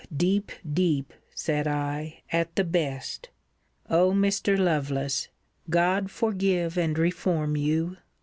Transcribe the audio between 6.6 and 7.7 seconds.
and reform